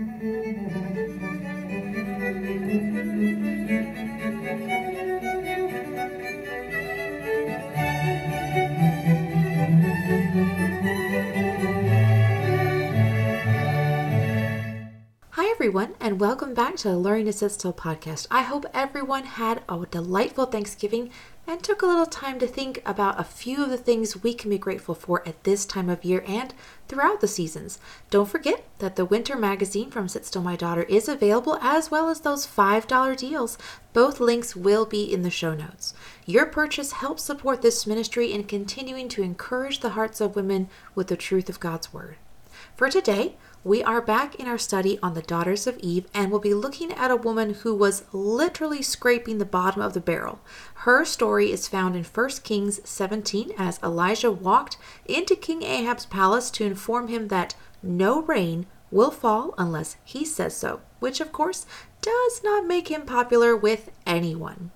[0.00, 0.39] everyone,
[16.20, 18.26] welcome back to the Learning to Sit Still podcast.
[18.30, 21.08] I hope everyone had a delightful Thanksgiving
[21.46, 24.50] and took a little time to think about a few of the things we can
[24.50, 26.52] be grateful for at this time of year and
[26.88, 27.78] throughout the seasons.
[28.10, 32.10] Don't forget that the winter magazine from Sit Still My Daughter is available as well
[32.10, 33.56] as those $5 deals.
[33.94, 35.94] Both links will be in the show notes.
[36.26, 41.06] Your purchase helps support this ministry in continuing to encourage the hearts of women with
[41.06, 42.16] the truth of God's Word.
[42.76, 46.40] For today, we are back in our study on the daughters of Eve and we'll
[46.40, 50.40] be looking at a woman who was literally scraping the bottom of the barrel.
[50.74, 56.50] Her story is found in 1 Kings 17 as Elijah walked into King Ahab's palace
[56.52, 61.66] to inform him that no rain will fall unless he says so, which of course
[62.00, 64.70] does not make him popular with anyone.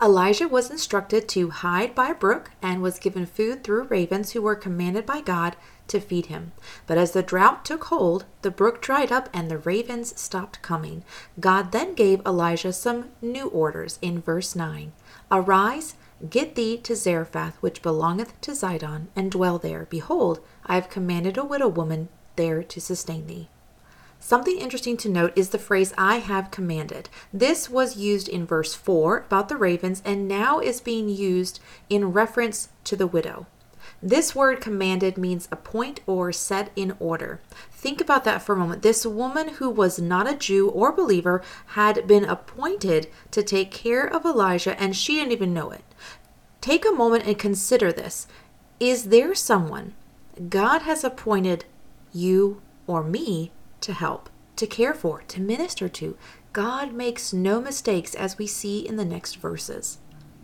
[0.00, 4.40] Elijah was instructed to hide by a brook and was given food through ravens who
[4.40, 5.56] were commanded by God
[5.88, 6.52] to feed him.
[6.86, 11.04] But as the drought took hold, the brook dried up and the ravens stopped coming.
[11.40, 14.92] God then gave Elijah some new orders in verse 9
[15.30, 15.94] Arise,
[16.28, 19.86] get thee to Zarephath, which belongeth to Zidon, and dwell there.
[19.90, 23.48] Behold, I have commanded a widow woman there to sustain thee.
[24.20, 27.08] Something interesting to note is the phrase I have commanded.
[27.32, 32.12] This was used in verse 4 about the ravens and now is being used in
[32.12, 33.46] reference to the widow.
[34.02, 37.40] This word commanded means appoint or set in order.
[37.72, 38.82] Think about that for a moment.
[38.82, 44.06] This woman who was not a Jew or believer had been appointed to take care
[44.06, 45.82] of Elijah and she didn't even know it.
[46.60, 48.28] Take a moment and consider this.
[48.78, 49.94] Is there someone
[50.48, 51.64] God has appointed
[52.12, 56.16] you or me to help, to care for, to minister to?
[56.52, 59.98] God makes no mistakes as we see in the next verses.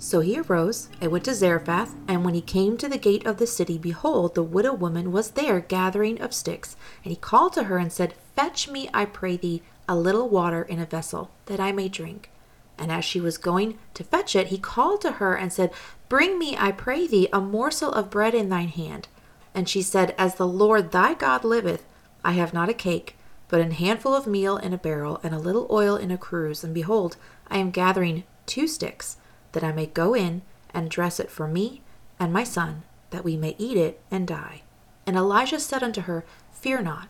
[0.05, 3.39] So he arose and went to Zarephath, and when he came to the gate of
[3.39, 6.77] the city, behold, the widow woman was there gathering of sticks.
[7.03, 10.61] And he called to her and said, Fetch me, I pray thee, a little water
[10.61, 12.31] in a vessel, that I may drink.
[12.77, 15.73] And as she was going to fetch it, he called to her and said,
[16.11, 19.09] Bring me, I pray thee, a morsel of bread in thine hand.
[19.55, 21.87] And she said, As the Lord thy God liveth,
[22.23, 23.17] I have not a cake,
[23.49, 26.63] but an handful of meal in a barrel, and a little oil in a cruse.
[26.63, 27.17] And behold,
[27.49, 29.17] I am gathering two sticks
[29.55, 30.43] that I may go in
[30.73, 31.83] and dress it for me
[32.19, 34.63] and my son, that we may eat it and die.
[35.07, 37.09] And Elijah said unto her, Fear not,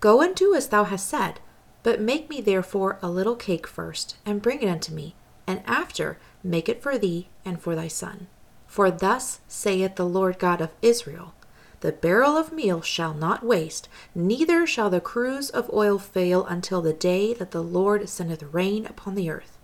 [0.00, 1.40] go and do as thou hast said,
[1.82, 5.14] but make me therefore a little cake first, and bring it unto me,
[5.46, 8.26] and after make it for thee and for thy son.
[8.66, 11.34] For thus saith the Lord God of Israel
[11.80, 16.80] The barrel of meal shall not waste, neither shall the cruse of oil fail until
[16.80, 19.58] the day that the Lord sendeth rain upon the earth.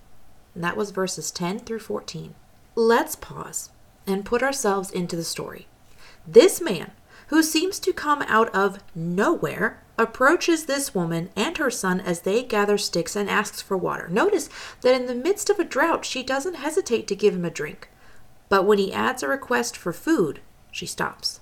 [0.55, 2.34] And that was verses 10 through 14.
[2.75, 3.71] Let's pause
[4.06, 5.66] and put ourselves into the story.
[6.27, 6.93] This man,
[7.28, 12.43] who seems to come out of nowhere, approaches this woman and her son as they
[12.43, 14.09] gather sticks and asks for water.
[14.09, 14.49] Notice
[14.81, 17.89] that in the midst of a drought, she doesn't hesitate to give him a drink.
[18.49, 20.41] But when he adds a request for food,
[20.72, 21.41] she stops.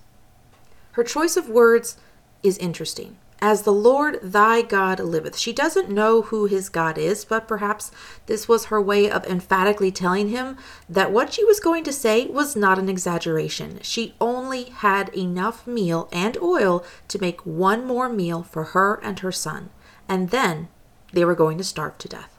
[0.91, 1.97] Her choice of words
[2.43, 5.37] is interesting as the Lord thy God liveth.
[5.37, 7.91] She doesn't know who his God is, but perhaps
[8.25, 10.57] this was her way of emphatically telling him
[10.89, 13.79] that what she was going to say was not an exaggeration.
[13.81, 19.19] She only had enough meal and oil to make one more meal for her and
[19.19, 19.69] her son,
[20.07, 20.67] and then
[21.13, 22.37] they were going to starve to death.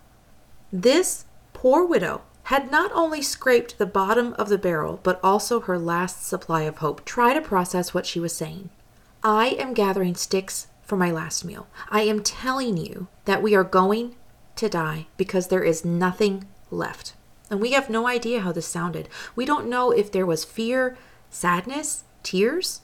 [0.73, 5.79] This poor widow had not only scraped the bottom of the barrel, but also her
[5.79, 7.05] last supply of hope.
[7.05, 8.71] Try to process what she was saying.
[9.23, 11.69] I am gathering sticks for my last meal.
[11.89, 14.17] I am telling you that we are going
[14.57, 17.15] to die because there is nothing left.
[17.49, 19.09] And we have no idea how this sounded.
[19.37, 20.99] We don't know if there was fear,
[21.31, 22.81] sadness, tears.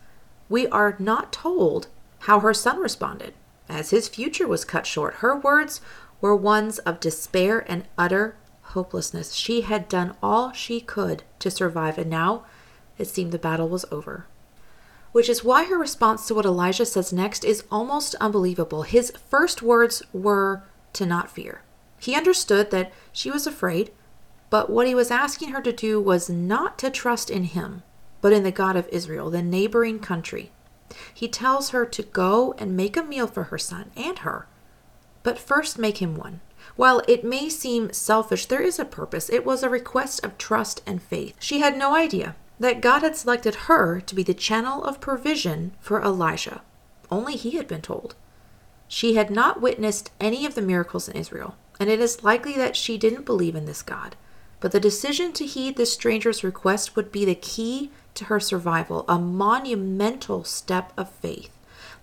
[0.48, 1.88] We are not told
[2.20, 3.34] how her son responded
[3.68, 5.14] as his future was cut short.
[5.14, 5.80] Her words
[6.20, 8.36] were ones of despair and utter
[8.76, 9.32] hopelessness.
[9.32, 12.44] She had done all she could to survive, and now
[12.98, 14.26] it seemed the battle was over
[15.16, 18.82] which is why her response to what Elijah says next is almost unbelievable.
[18.82, 21.62] His first words were to not fear.
[21.98, 23.92] He understood that she was afraid,
[24.50, 27.82] but what he was asking her to do was not to trust in him,
[28.20, 30.52] but in the God of Israel, the neighboring country.
[31.14, 34.46] He tells her to go and make a meal for her son and her,
[35.22, 36.42] but first make him one.
[36.76, 39.30] While it may seem selfish, there is a purpose.
[39.30, 41.36] It was a request of trust and faith.
[41.38, 45.72] She had no idea that God had selected her to be the channel of provision
[45.80, 46.62] for Elijah.
[47.10, 48.14] Only he had been told.
[48.88, 52.76] She had not witnessed any of the miracles in Israel, and it is likely that
[52.76, 54.16] she didn't believe in this God.
[54.60, 59.04] But the decision to heed this stranger's request would be the key to her survival,
[59.08, 61.55] a monumental step of faith.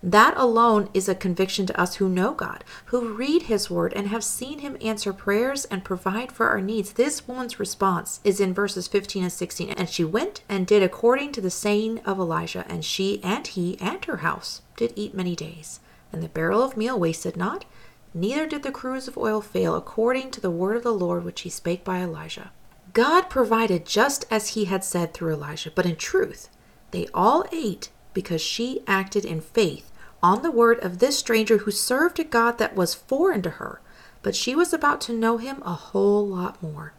[0.06, 4.08] That alone is a conviction to us who know God, who read His Word, and
[4.08, 6.92] have seen Him answer prayers and provide for our needs.
[6.92, 9.70] This woman's response is in verses 15 and 16.
[9.70, 13.80] And she went and did according to the saying of Elijah, and she and he
[13.80, 15.80] and her house did eat many days.
[16.12, 17.64] And the barrel of meal wasted not,
[18.12, 21.40] neither did the cruse of oil fail, according to the word of the Lord which
[21.40, 22.52] he spake by Elijah.
[22.92, 26.50] God provided just as he had said through Elijah, but in truth,
[26.90, 29.90] they all ate because she acted in faith
[30.24, 33.82] on the word of this stranger who served a God that was foreign to her,
[34.22, 36.94] but she was about to know him a whole lot more.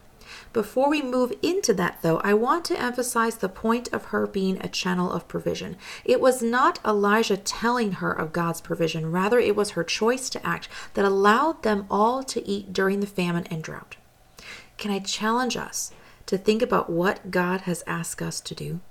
[0.53, 4.59] Before we move into that, though, I want to emphasize the point of her being
[4.61, 5.75] a channel of provision.
[6.03, 10.45] It was not Elijah telling her of God's provision, rather, it was her choice to
[10.45, 13.95] act that allowed them all to eat during the famine and drought.
[14.77, 15.91] Can I challenge us
[16.27, 18.81] to think about what God has asked us to do?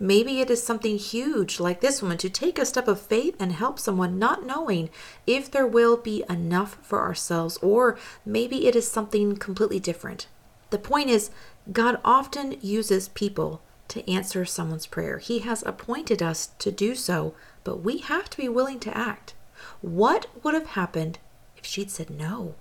[0.00, 3.52] Maybe it is something huge like this woman to take a step of faith and
[3.52, 4.90] help someone, not knowing
[5.26, 7.96] if there will be enough for ourselves, or
[8.26, 10.26] maybe it is something completely different.
[10.70, 11.30] The point is,
[11.72, 15.18] God often uses people to answer someone's prayer.
[15.18, 19.34] He has appointed us to do so, but we have to be willing to act.
[19.80, 21.18] What would have happened
[21.56, 22.56] if she'd said no?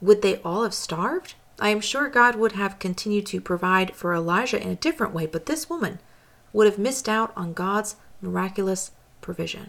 [0.00, 1.34] Would they all have starved?
[1.58, 5.26] I am sure God would have continued to provide for Elijah in a different way,
[5.26, 5.98] but this woman,
[6.54, 9.68] would have missed out on God's miraculous provision.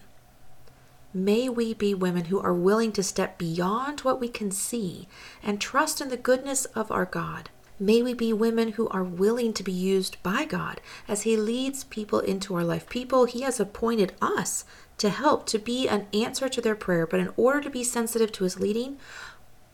[1.14, 5.08] May we be women who are willing to step beyond what we can see
[5.42, 7.50] and trust in the goodness of our God.
[7.80, 11.86] May we be women who are willing to be used by God as He leads
[11.86, 14.64] people into our life, people He has appointed us
[14.98, 17.08] to help to be an answer to their prayer.
[17.08, 18.98] But in order to be sensitive to His leading,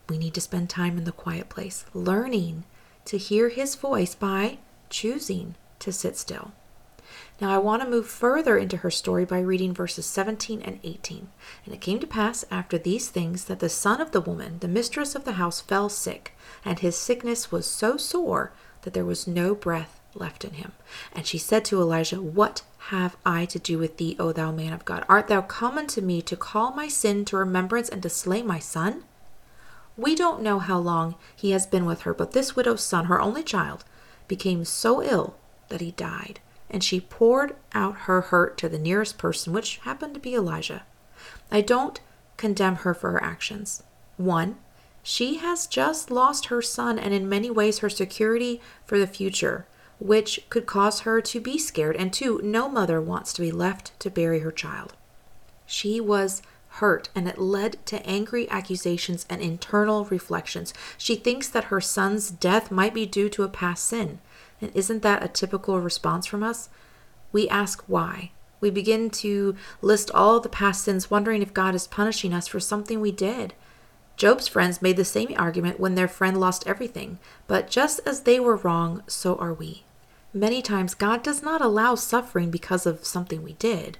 [0.08, 2.64] we need to spend time in the quiet place, learning
[3.04, 4.58] to hear His voice by
[4.90, 6.52] choosing to sit still.
[7.42, 11.26] Now I want to move further into her story by reading verses 17 and 18.
[11.64, 14.68] And it came to pass after these things that the son of the woman, the
[14.68, 18.52] mistress of the house, fell sick, and his sickness was so sore
[18.82, 20.70] that there was no breath left in him.
[21.12, 22.62] And she said to Elijah, What
[22.92, 25.04] have I to do with thee, O thou man of God?
[25.08, 28.60] Art thou come unto me to call my sin to remembrance and to slay my
[28.60, 29.02] son?
[29.96, 33.20] We don't know how long he has been with her, but this widow's son, her
[33.20, 33.84] only child,
[34.28, 35.34] became so ill
[35.70, 36.38] that he died
[36.72, 40.84] and she poured out her hurt to the nearest person, which happened to be Elijah.
[41.50, 42.00] I don't
[42.36, 43.82] condemn her for her actions.
[44.16, 44.56] One,
[45.02, 49.66] she has just lost her son and in many ways her security for the future,
[49.98, 51.96] which could cause her to be scared.
[51.96, 54.94] And two, no mother wants to be left to bury her child.
[55.66, 56.42] She was
[56.76, 60.72] hurt and it led to angry accusations and internal reflections.
[60.96, 64.20] She thinks that her son's death might be due to a past sin.
[64.62, 66.70] And isn't that a typical response from us?
[67.32, 68.30] We ask why.
[68.60, 72.60] We begin to list all the past sins, wondering if God is punishing us for
[72.60, 73.54] something we did.
[74.16, 77.18] Job's friends made the same argument when their friend lost everything,
[77.48, 79.82] but just as they were wrong, so are we.
[80.32, 83.98] Many times, God does not allow suffering because of something we did.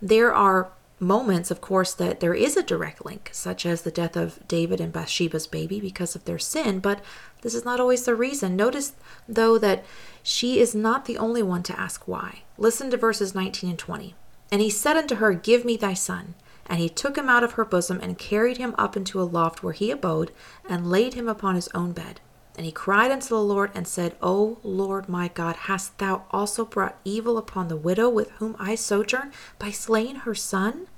[0.00, 4.16] There are moments, of course, that there is a direct link, such as the death
[4.16, 7.00] of David and Bathsheba's baby because of their sin, but
[7.42, 8.56] this is not always the reason.
[8.56, 8.92] Notice,
[9.28, 9.84] though, that
[10.22, 12.42] she is not the only one to ask why.
[12.56, 14.14] Listen to verses 19 and 20.
[14.50, 16.34] And he said unto her, Give me thy son.
[16.66, 19.62] And he took him out of her bosom and carried him up into a loft
[19.62, 20.32] where he abode,
[20.68, 22.20] and laid him upon his own bed.
[22.58, 26.64] And he cried unto the Lord and said, O Lord my God, hast thou also
[26.64, 30.88] brought evil upon the widow with whom I sojourn by slaying her son?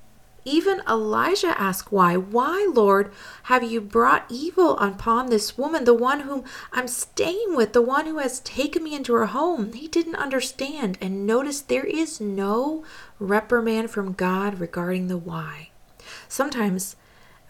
[0.47, 2.17] Even Elijah asked why.
[2.17, 3.12] Why, Lord,
[3.43, 8.07] have you brought evil upon this woman, the one whom I'm staying with, the one
[8.07, 9.75] who has taken me into her home?
[9.75, 10.97] He didn't understand.
[10.99, 12.85] And notice there is no
[13.19, 15.69] reprimand from God regarding the why.
[16.26, 16.97] Sometimes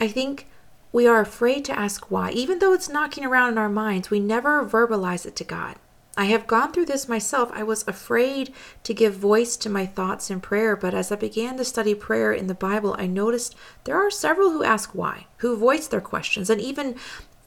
[0.01, 0.49] I think
[0.93, 2.31] we are afraid to ask why.
[2.33, 5.77] Even though it's knocking around in our minds, we never verbalize it to God.
[6.17, 7.51] I have gone through this myself.
[7.55, 11.57] I was afraid to give voice to my thoughts in prayer, but as I began
[11.57, 13.55] to study prayer in the Bible, I noticed
[13.85, 16.97] there are several who ask why, who voice their questions, and even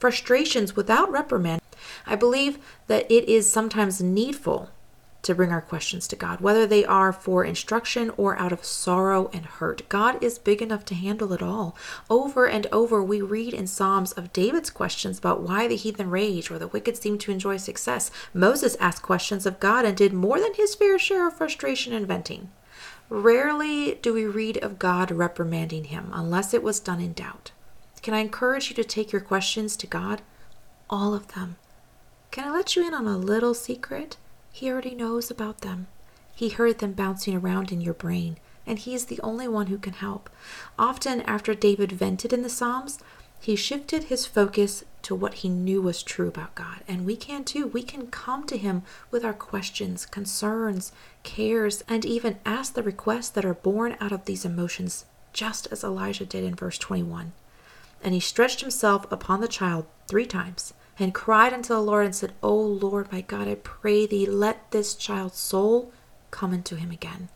[0.00, 1.60] frustrations without reprimand.
[2.06, 4.70] I believe that it is sometimes needful
[5.24, 9.30] to bring our questions to God, whether they are for instruction or out of sorrow
[9.32, 9.88] and hurt.
[9.88, 11.76] God is big enough to handle it all.
[12.08, 16.50] Over and over, we read in Psalms of David's questions about why the heathen rage
[16.50, 18.10] or the wicked seem to enjoy success.
[18.32, 22.06] Moses asked questions of God and did more than his fair share of frustration and
[22.06, 22.50] venting.
[23.08, 27.50] Rarely do we read of God reprimanding him unless it was done in doubt.
[28.02, 30.22] Can I encourage you to take your questions to God?
[30.90, 31.56] All of them.
[32.30, 34.16] Can I let you in on a little secret?
[34.54, 35.88] He already knows about them.
[36.32, 39.78] He heard them bouncing around in your brain, and He is the only one who
[39.78, 40.30] can help.
[40.78, 43.00] Often, after David vented in the Psalms,
[43.40, 46.82] he shifted his focus to what he knew was true about God.
[46.86, 47.66] And we can too.
[47.66, 50.92] We can come to him with our questions, concerns,
[51.24, 55.82] cares, and even ask the requests that are born out of these emotions, just as
[55.82, 57.32] Elijah did in verse 21.
[58.04, 62.14] And he stretched himself upon the child three times and cried unto the Lord and
[62.14, 65.92] said, O Lord my God, I pray thee, let this child's soul
[66.30, 67.28] come into him again.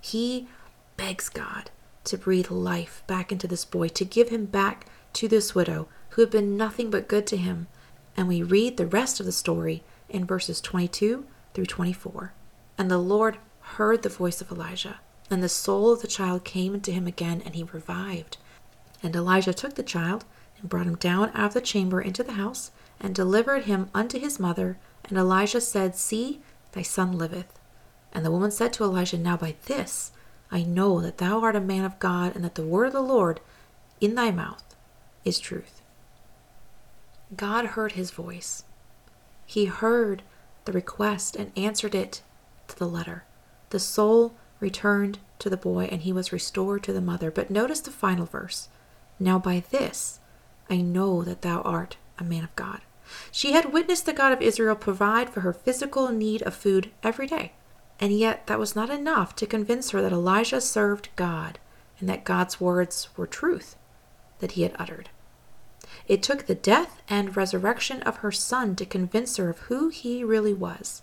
[0.00, 0.48] He
[0.96, 1.70] begs God
[2.04, 6.22] to breathe life back into this boy, to give him back to this widow who
[6.22, 7.66] had been nothing but good to him.
[8.16, 12.32] And we read the rest of the story in verses 22 through 24.
[12.76, 15.00] And the Lord heard the voice of Elijah,
[15.30, 18.38] and the soul of the child came into him again, and he revived.
[19.02, 20.24] And Elijah took the child
[20.60, 24.18] and brought him down out of the chamber into the house, and delivered him unto
[24.18, 24.78] his mother.
[25.08, 26.40] And Elijah said, See,
[26.72, 27.58] thy son liveth.
[28.12, 30.12] And the woman said to Elijah, Now by this
[30.50, 33.02] I know that thou art a man of God, and that the word of the
[33.02, 33.40] Lord
[34.00, 34.74] in thy mouth
[35.24, 35.82] is truth.
[37.36, 38.64] God heard his voice.
[39.44, 40.22] He heard
[40.64, 42.22] the request and answered it
[42.68, 43.24] to the letter.
[43.70, 47.30] The soul returned to the boy and he was restored to the mother.
[47.30, 48.68] But notice the final verse.
[49.18, 50.20] Now by this
[50.70, 52.80] I know that thou art a man of God.
[53.32, 57.26] She had witnessed the God of Israel provide for her physical need of food every
[57.26, 57.52] day.
[58.00, 61.58] And yet that was not enough to convince her that Elijah served God
[61.98, 63.76] and that God's words were truth
[64.38, 65.10] that he had uttered.
[66.06, 70.22] It took the death and resurrection of her son to convince her of who he
[70.22, 71.02] really was.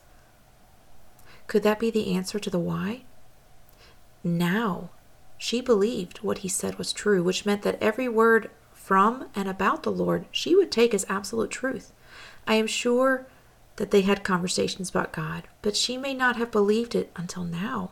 [1.48, 3.03] Could that be the answer to the why?
[4.24, 4.89] Now,
[5.38, 8.50] she believed what he said was true, which meant that every word
[8.86, 11.92] from and about the Lord she would take as absolute truth.
[12.46, 13.25] I am sure
[13.77, 17.92] that they had conversations about God, but she may not have believed it until now.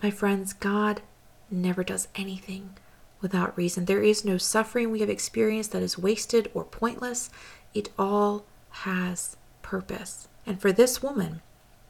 [0.00, 1.02] My friends, God
[1.50, 2.74] never does anything
[3.20, 3.86] without reason.
[3.86, 7.30] There is no suffering we have experienced that is wasted or pointless.
[7.74, 10.28] It all has purpose.
[10.46, 11.42] And for this woman,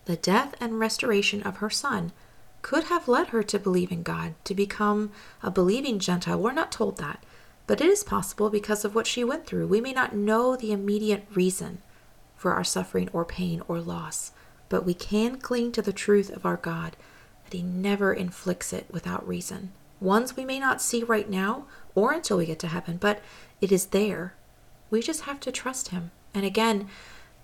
[0.07, 2.13] the death and restoration of her son
[2.63, 5.13] could have led her to believe in God, to become
[5.43, 6.41] a believing Gentile.
[6.41, 7.23] We're not told that,
[7.67, 9.67] but it is possible because of what she went through.
[9.67, 11.79] We may not know the immediate reason
[12.37, 14.33] for our suffering or pain or loss,
[14.69, 16.97] but we can cling to the truth of our God
[17.45, 19.73] that He never inflicts it without reason
[20.05, 23.21] ones we may not see right now or until we get to heaven, but
[23.61, 24.35] it is there.
[24.91, 26.11] We just have to trust Him.
[26.33, 26.89] And again,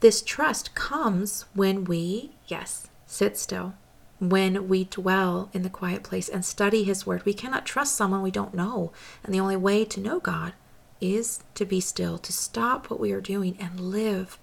[0.00, 3.74] this trust comes when we, yes, sit still,
[4.20, 7.24] when we dwell in the quiet place and study His Word.
[7.24, 8.92] We cannot trust someone we don't know.
[9.24, 10.52] And the only way to know God
[11.00, 14.38] is to be still, to stop what we are doing and live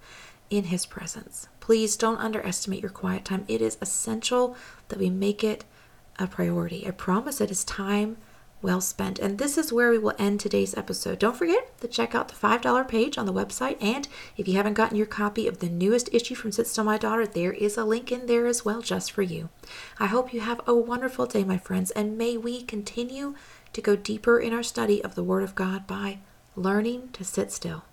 [0.50, 1.48] in His presence.
[1.60, 3.44] Please don't underestimate your quiet time.
[3.46, 4.56] It is essential
[4.88, 5.64] that we make it
[6.18, 6.86] a priority.
[6.86, 8.16] I promise it is time
[8.60, 9.18] well spent.
[9.18, 11.18] And this is where we will end today's episode.
[11.18, 13.76] Don't forget to check out the $5 page on the website.
[13.80, 16.98] And if you haven't gotten your copy of the newest issue from Sit Still My
[16.98, 19.48] Daughter, there is a link in there as well just for you.
[19.98, 23.34] I hope you have a wonderful day, my friends, and may we continue
[23.72, 26.18] to go deeper in our study of the Word of God by
[26.56, 27.84] learning to sit still.